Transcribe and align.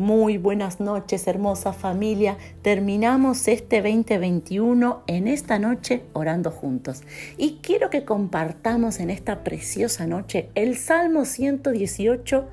Muy 0.00 0.38
buenas 0.38 0.80
noches, 0.80 1.26
hermosa 1.26 1.74
familia. 1.74 2.38
Terminamos 2.62 3.46
este 3.48 3.82
2021 3.82 5.02
en 5.06 5.28
esta 5.28 5.58
noche 5.58 6.04
orando 6.14 6.50
juntos. 6.50 7.02
Y 7.36 7.58
quiero 7.60 7.90
que 7.90 8.06
compartamos 8.06 8.98
en 8.98 9.10
esta 9.10 9.44
preciosa 9.44 10.06
noche 10.06 10.48
el 10.54 10.78
Salmo 10.78 11.26
118, 11.26 12.48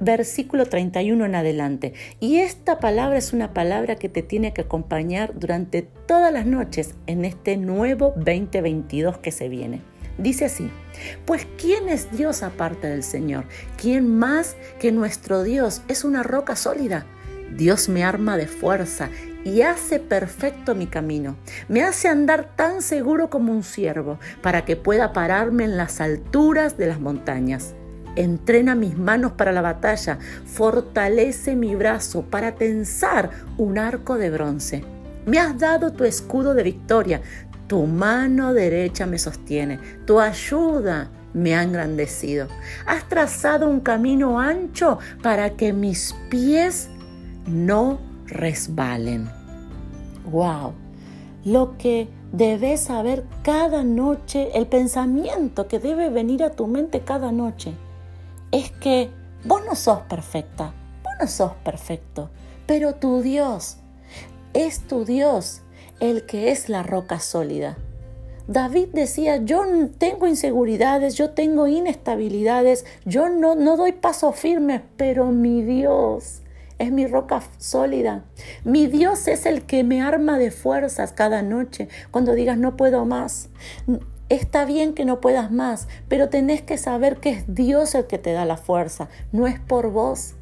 versículo 0.00 0.66
31 0.66 1.26
en 1.26 1.34
adelante. 1.36 1.92
Y 2.18 2.38
esta 2.38 2.80
palabra 2.80 3.18
es 3.18 3.32
una 3.32 3.54
palabra 3.54 3.94
que 3.94 4.08
te 4.08 4.24
tiene 4.24 4.52
que 4.52 4.62
acompañar 4.62 5.38
durante 5.38 5.82
todas 5.82 6.32
las 6.32 6.44
noches 6.44 6.96
en 7.06 7.24
este 7.24 7.56
nuevo 7.56 8.14
2022 8.16 9.18
que 9.18 9.30
se 9.30 9.48
viene. 9.48 9.89
Dice 10.20 10.44
así, 10.44 10.70
pues 11.24 11.46
¿quién 11.56 11.88
es 11.88 12.12
Dios 12.12 12.42
aparte 12.42 12.88
del 12.88 13.02
Señor? 13.02 13.44
¿Quién 13.80 14.18
más 14.18 14.54
que 14.78 14.92
nuestro 14.92 15.42
Dios 15.42 15.80
es 15.88 16.04
una 16.04 16.22
roca 16.22 16.56
sólida? 16.56 17.06
Dios 17.56 17.88
me 17.88 18.04
arma 18.04 18.36
de 18.36 18.46
fuerza 18.46 19.08
y 19.44 19.62
hace 19.62 19.98
perfecto 19.98 20.74
mi 20.74 20.86
camino. 20.86 21.36
Me 21.68 21.82
hace 21.82 22.08
andar 22.08 22.54
tan 22.54 22.82
seguro 22.82 23.30
como 23.30 23.50
un 23.50 23.62
ciervo 23.62 24.18
para 24.42 24.66
que 24.66 24.76
pueda 24.76 25.14
pararme 25.14 25.64
en 25.64 25.78
las 25.78 26.02
alturas 26.02 26.76
de 26.76 26.86
las 26.86 27.00
montañas. 27.00 27.74
Entrena 28.14 28.74
mis 28.74 28.98
manos 28.98 29.32
para 29.32 29.52
la 29.52 29.62
batalla, 29.62 30.18
fortalece 30.44 31.56
mi 31.56 31.74
brazo 31.76 32.22
para 32.22 32.56
tensar 32.56 33.30
un 33.56 33.78
arco 33.78 34.18
de 34.18 34.30
bronce. 34.30 34.84
Me 35.26 35.38
has 35.38 35.58
dado 35.58 35.92
tu 35.92 36.04
escudo 36.04 36.54
de 36.54 36.62
victoria, 36.62 37.22
tu 37.70 37.86
mano 37.86 38.52
derecha 38.52 39.06
me 39.06 39.16
sostiene, 39.16 39.78
tu 40.04 40.18
ayuda 40.18 41.08
me 41.32 41.54
ha 41.54 41.62
engrandecido. 41.62 42.48
Has 42.84 43.08
trazado 43.08 43.70
un 43.70 43.78
camino 43.78 44.40
ancho 44.40 44.98
para 45.22 45.50
que 45.50 45.72
mis 45.72 46.12
pies 46.30 46.88
no 47.46 48.00
resbalen. 48.26 49.30
Wow, 50.32 50.72
lo 51.44 51.78
que 51.78 52.08
debes 52.32 52.80
saber 52.80 53.24
cada 53.44 53.84
noche, 53.84 54.50
el 54.54 54.66
pensamiento 54.66 55.68
que 55.68 55.78
debe 55.78 56.10
venir 56.10 56.42
a 56.42 56.50
tu 56.50 56.66
mente 56.66 57.02
cada 57.02 57.30
noche, 57.30 57.72
es 58.50 58.72
que 58.72 59.10
vos 59.44 59.62
no 59.64 59.76
sos 59.76 60.00
perfecta, 60.08 60.74
vos 61.04 61.12
no 61.20 61.28
sos 61.28 61.52
perfecto, 61.62 62.30
pero 62.66 62.96
tu 62.96 63.22
Dios 63.22 63.76
es 64.54 64.80
tu 64.80 65.04
Dios 65.04 65.62
el 66.00 66.26
que 66.26 66.50
es 66.50 66.68
la 66.68 66.82
roca 66.82 67.20
sólida. 67.20 67.76
David 68.48 68.88
decía, 68.92 69.36
yo 69.36 69.62
tengo 69.98 70.26
inseguridades, 70.26 71.14
yo 71.14 71.30
tengo 71.30 71.68
inestabilidades, 71.68 72.84
yo 73.04 73.28
no, 73.28 73.54
no 73.54 73.76
doy 73.76 73.92
paso 73.92 74.32
firme, 74.32 74.82
pero 74.96 75.26
mi 75.26 75.62
Dios 75.62 76.42
es 76.80 76.90
mi 76.90 77.06
roca 77.06 77.42
sólida. 77.58 78.24
Mi 78.64 78.86
Dios 78.86 79.28
es 79.28 79.44
el 79.46 79.62
que 79.62 79.84
me 79.84 80.00
arma 80.00 80.38
de 80.38 80.50
fuerzas 80.50 81.12
cada 81.12 81.42
noche 81.42 81.88
cuando 82.10 82.32
digas 82.32 82.56
no 82.56 82.76
puedo 82.76 83.04
más. 83.04 83.50
Está 84.30 84.64
bien 84.64 84.94
que 84.94 85.04
no 85.04 85.20
puedas 85.20 85.52
más, 85.52 85.88
pero 86.08 86.30
tenés 86.30 86.62
que 86.62 86.78
saber 86.78 87.18
que 87.18 87.30
es 87.30 87.54
Dios 87.54 87.94
el 87.94 88.06
que 88.06 88.18
te 88.18 88.32
da 88.32 88.46
la 88.46 88.56
fuerza, 88.56 89.08
no 89.30 89.46
es 89.46 89.60
por 89.60 89.90
vos. 89.90 90.34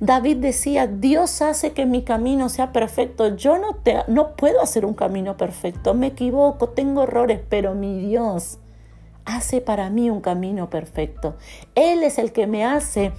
David 0.00 0.38
decía, 0.38 0.86
Dios 0.86 1.42
hace 1.42 1.72
que 1.72 1.86
mi 1.86 2.02
camino 2.02 2.48
sea 2.48 2.72
perfecto. 2.72 3.36
Yo 3.36 3.58
no, 3.58 3.76
te, 3.76 3.98
no 4.08 4.36
puedo 4.36 4.60
hacer 4.60 4.84
un 4.84 4.94
camino 4.94 5.36
perfecto, 5.36 5.94
me 5.94 6.08
equivoco, 6.08 6.68
tengo 6.70 7.04
errores, 7.04 7.40
pero 7.48 7.74
mi 7.74 7.98
Dios 8.00 8.58
hace 9.24 9.60
para 9.60 9.90
mí 9.90 10.10
un 10.10 10.20
camino 10.20 10.68
perfecto. 10.70 11.36
Él 11.74 12.02
es 12.02 12.18
el 12.18 12.32
que 12.32 12.46
me 12.46 12.64
hace 12.64 13.12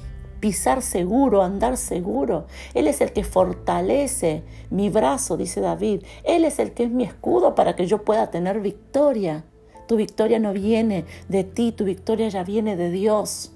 pisar 0.44 0.82
seguro, 0.82 1.42
andar 1.42 1.78
seguro. 1.78 2.48
Él 2.74 2.88
es 2.88 3.00
el 3.00 3.14
que 3.14 3.24
fortalece 3.24 4.44
mi 4.70 4.90
brazo, 4.90 5.38
dice 5.38 5.62
David. 5.62 6.04
Él 6.26 6.44
es 6.44 6.60
el 6.60 6.74
que 6.74 6.84
es 6.84 6.92
mi 6.92 7.06
escudo 7.06 7.56
para 7.56 7.78
que 7.78 7.88
yo 7.88 8.04
pueda 8.04 8.30
tener 8.30 8.60
victoria. 8.60 9.46
Tu 9.88 9.96
victoria 9.96 10.40
no 10.40 10.52
viene 10.52 11.06
de 11.30 11.46
ti, 11.46 11.72
tu 11.72 11.86
victoria 11.86 12.28
ya 12.28 12.44
viene 12.44 12.76
de 12.76 12.90
Dios. 12.90 13.53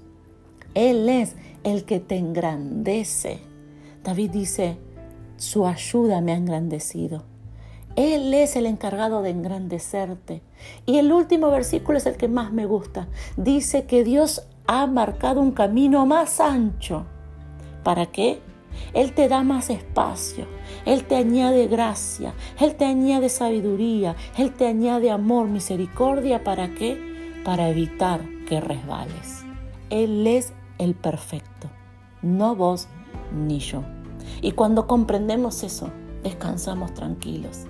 Él 0.78 1.08
es 1.08 1.34
el 1.64 1.84
que 1.84 1.98
te 1.98 2.16
engrandece. 2.16 3.40
David 4.04 4.30
dice, 4.30 4.78
su 5.36 5.66
ayuda 5.66 6.20
me 6.20 6.30
ha 6.30 6.36
engrandecido. 6.36 7.24
Él 7.96 8.32
es 8.32 8.54
el 8.54 8.64
encargado 8.64 9.22
de 9.22 9.30
engrandecerte. 9.30 10.40
Y 10.86 10.98
el 10.98 11.10
último 11.10 11.50
versículo 11.50 11.98
es 11.98 12.06
el 12.06 12.16
que 12.16 12.28
más 12.28 12.52
me 12.52 12.64
gusta. 12.64 13.08
Dice 13.36 13.86
que 13.86 14.04
Dios 14.04 14.46
ha 14.68 14.86
marcado 14.86 15.40
un 15.40 15.50
camino 15.50 16.06
más 16.06 16.38
ancho. 16.38 17.06
¿Para 17.82 18.06
qué? 18.06 18.38
Él 18.94 19.14
te 19.14 19.26
da 19.26 19.42
más 19.42 19.70
espacio, 19.70 20.46
Él 20.86 21.02
te 21.06 21.16
añade 21.16 21.66
gracia, 21.66 22.34
Él 22.60 22.76
te 22.76 22.84
añade 22.84 23.30
sabiduría, 23.30 24.14
Él 24.36 24.52
te 24.52 24.68
añade 24.68 25.10
amor, 25.10 25.48
misericordia. 25.48 26.44
¿Para 26.44 26.72
qué? 26.72 27.42
Para 27.44 27.68
evitar 27.68 28.20
que 28.46 28.60
resbales. 28.60 29.42
Él 29.90 30.24
es 30.26 30.52
el 30.78 30.94
perfecto, 30.94 31.68
no 32.22 32.54
vos 32.54 32.88
ni 33.32 33.58
yo. 33.58 33.82
Y 34.40 34.52
cuando 34.52 34.86
comprendemos 34.86 35.62
eso, 35.62 35.90
descansamos 36.22 36.94
tranquilos, 36.94 37.64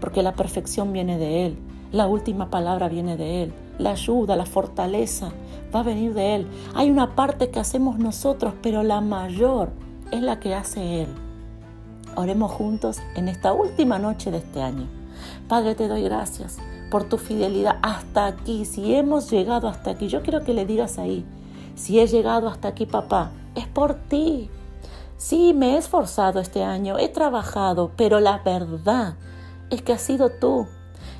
porque 0.00 0.22
la 0.22 0.34
perfección 0.34 0.92
viene 0.92 1.18
de 1.18 1.46
Él, 1.46 1.58
la 1.92 2.06
última 2.06 2.50
palabra 2.50 2.88
viene 2.88 3.16
de 3.16 3.44
Él, 3.44 3.54
la 3.78 3.90
ayuda, 3.90 4.36
la 4.36 4.46
fortaleza 4.46 5.30
va 5.74 5.80
a 5.80 5.84
venir 5.84 6.14
de 6.14 6.36
Él. 6.36 6.46
Hay 6.74 6.90
una 6.90 7.14
parte 7.14 7.50
que 7.50 7.60
hacemos 7.60 7.98
nosotros, 7.98 8.54
pero 8.62 8.82
la 8.82 9.00
mayor 9.00 9.70
es 10.10 10.22
la 10.22 10.40
que 10.40 10.54
hace 10.54 11.02
Él. 11.02 11.08
Oremos 12.16 12.50
juntos 12.50 12.98
en 13.14 13.28
esta 13.28 13.52
última 13.52 13.98
noche 13.98 14.30
de 14.30 14.38
este 14.38 14.62
año. 14.62 14.86
Padre, 15.48 15.74
te 15.74 15.88
doy 15.88 16.02
gracias 16.02 16.58
por 16.90 17.04
tu 17.04 17.18
fidelidad 17.18 17.78
hasta 17.82 18.26
aquí. 18.26 18.64
Si 18.64 18.94
hemos 18.94 19.30
llegado 19.30 19.68
hasta 19.68 19.90
aquí, 19.90 20.08
yo 20.08 20.22
quiero 20.22 20.42
que 20.44 20.54
le 20.54 20.64
digas 20.64 20.98
ahí, 20.98 21.24
si 21.76 22.00
he 22.00 22.06
llegado 22.06 22.48
hasta 22.48 22.68
aquí, 22.68 22.86
papá, 22.86 23.30
es 23.54 23.66
por 23.68 23.94
ti. 23.94 24.50
Sí, 25.18 25.54
me 25.54 25.74
he 25.74 25.76
esforzado 25.76 26.40
este 26.40 26.64
año, 26.64 26.98
he 26.98 27.08
trabajado, 27.08 27.92
pero 27.96 28.18
la 28.18 28.38
verdad 28.38 29.16
es 29.70 29.82
que 29.82 29.92
has 29.92 30.00
sido 30.00 30.30
tú. 30.30 30.66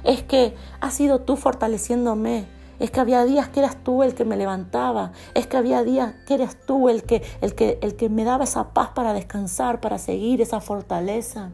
Es 0.03 0.23
que 0.23 0.57
has 0.81 0.95
sido 0.95 1.21
tú 1.21 1.37
fortaleciéndome. 1.37 2.47
Es 2.79 2.91
que 2.91 3.01
había 3.01 3.25
días 3.25 3.49
que 3.49 3.61
eras 3.61 3.83
tú 3.83 4.03
el 4.03 4.15
que 4.15 4.25
me 4.25 4.37
levantaba. 4.37 5.13
Es 5.35 5.47
que 5.47 5.57
había 5.57 5.83
días 5.83 6.15
que 6.27 6.35
eras 6.35 6.57
tú 6.67 6.89
el 6.89 7.05
que, 7.05 7.23
el 7.41 7.55
que, 7.55 7.79
el 7.83 7.97
que 7.97 8.09
me 8.09 8.25
daba 8.25 8.45
esa 8.45 8.73
paz 8.73 8.91
para 8.95 9.13
descansar, 9.13 9.81
para 9.81 9.99
seguir 9.99 10.41
esa 10.41 10.61
fortaleza. 10.61 11.51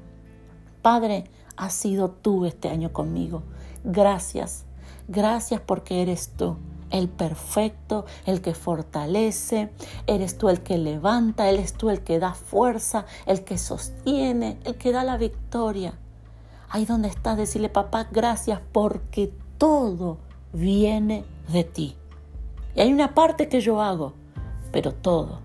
Padre, 0.81 1.25
has 1.57 1.75
sido 1.75 2.11
tú 2.11 2.45
este 2.45 2.69
año 2.69 2.93
conmigo. 2.93 3.43
Gracias. 3.85 4.65
Gracias 5.09 5.61
porque 5.61 6.03
eres 6.03 6.31
tú 6.37 6.57
el 6.93 7.09
perfecto, 7.09 8.05
el 8.27 8.41
que 8.41 8.55
fortalece, 8.55 9.71
eres 10.07 10.39
tú 10.39 10.49
el 10.49 10.63
que 10.63 10.79
levanta, 10.79 11.49
eres 11.49 11.73
tú 11.73 11.91
el 11.91 12.03
que 12.03 12.19
da 12.19 12.35
fuerza, 12.35 13.07
el 13.27 13.43
que 13.45 13.59
sostiene, 13.59 14.59
el 14.65 14.77
que 14.77 14.93
da 14.93 15.03
la 15.03 15.17
victoria. 15.17 15.95
Ahí 16.69 16.85
donde 16.85 17.09
estás, 17.09 17.37
decirle, 17.37 17.71
papá, 17.71 18.09
gracias 18.13 18.61
porque 18.73 19.33
todo 19.59 20.19
viene 20.53 21.25
de 21.49 21.65
ti. 21.65 21.97
Y 22.77 22.81
hay 22.81 22.93
una 22.93 23.15
parte 23.15 23.49
que 23.49 23.61
yo 23.61 23.81
hago, 23.83 24.13
pero 24.71 24.93
todo, 24.93 25.41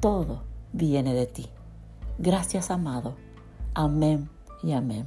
todo 0.00 0.42
viene 0.72 1.14
de 1.14 1.26
ti. 1.26 1.50
Gracias, 2.18 2.70
amado. 2.70 3.16
Amén 3.74 4.30
y 4.62 4.72
amén. 4.72 5.06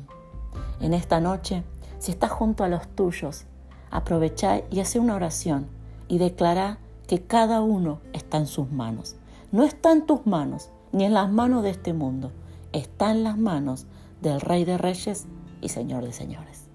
En 0.80 0.94
esta 0.94 1.20
noche, 1.20 1.64
si 1.98 2.12
estás 2.12 2.32
junto 2.32 2.64
a 2.64 2.68
los 2.68 2.88
tuyos, 2.90 3.46
aprovecha 3.90 4.62
y 4.70 4.80
hace 4.82 5.00
una 5.00 5.16
oración 5.16 5.79
y 6.10 6.18
declara 6.18 6.80
que 7.08 7.22
cada 7.22 7.62
uno 7.62 8.02
está 8.12 8.38
en 8.38 8.48
sus 8.48 8.70
manos. 8.70 9.16
No 9.54 9.64
está 9.64 9.94
en 9.94 10.06
tus 10.06 10.28
manos, 10.28 10.70
ni 10.92 11.06
en 11.06 11.14
las 11.14 11.32
manos 11.32 11.64
de 11.64 11.70
este 11.70 11.94
mundo, 11.94 12.32
está 12.74 13.12
en 13.12 13.24
las 13.24 13.38
manos 13.38 13.86
del 14.22 14.42
Rey 14.42 14.66
de 14.66 14.78
Reyes 14.78 15.28
y 15.62 15.70
Señor 15.70 16.04
de 16.04 16.12
Señores. 16.12 16.69